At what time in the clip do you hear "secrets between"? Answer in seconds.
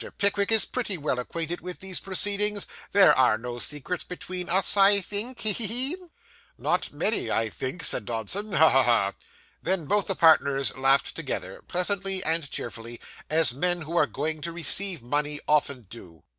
3.59-4.49